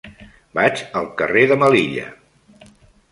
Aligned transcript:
Vaig 0.59 0.81
al 1.01 1.09
carrer 1.19 1.43
de 1.51 1.57
Melilla. 1.65 2.09